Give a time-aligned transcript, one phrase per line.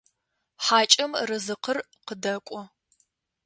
[0.63, 2.61] Хьакӏэм рызыкъыр къыдэкӏо.